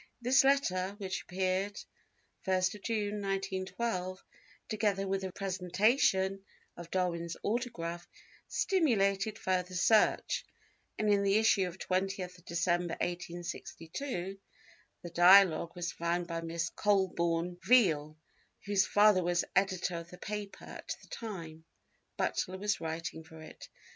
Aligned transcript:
This 0.19 0.43
letter, 0.43 0.95
which 0.97 1.21
appeared 1.21 1.79
1 2.45 2.59
June, 2.83 3.21
1912, 3.21 4.23
together 4.67 5.07
with 5.07 5.21
the 5.21 5.31
presentation 5.31 6.43
of 6.75 6.89
Darwin's 6.89 7.37
autograph, 7.43 8.07
stimulated 8.47 9.37
further 9.37 9.75
search, 9.75 10.43
and 10.97 11.07
in 11.07 11.21
the 11.21 11.35
issue 11.35 11.71
for 11.71 11.77
20th 11.77 12.43
December, 12.45 12.93
1862, 12.95 14.39
the 15.03 15.09
Dialogue 15.11 15.75
was 15.75 15.91
found 15.91 16.25
by 16.25 16.41
Miss 16.41 16.69
Colborne 16.69 17.59
Veel, 17.63 18.17
whose 18.65 18.87
father 18.87 19.21
was 19.23 19.45
editor 19.55 19.97
of 19.97 20.09
the 20.09 20.17
paper 20.17 20.65
at 20.65 20.95
the 21.03 21.09
time 21.09 21.63
Butler 22.17 22.57
was 22.57 22.81
writing 22.81 23.23
for 23.23 23.39
it. 23.39 23.69